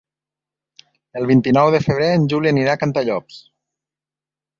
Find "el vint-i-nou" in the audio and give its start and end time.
1.19-1.69